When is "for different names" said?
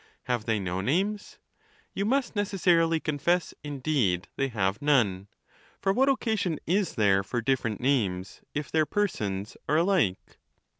7.23-8.41